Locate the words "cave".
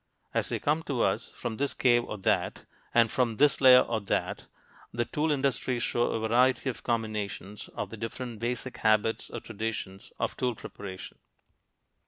1.75-2.05